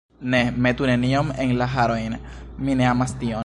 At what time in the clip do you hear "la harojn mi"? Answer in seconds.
1.61-2.75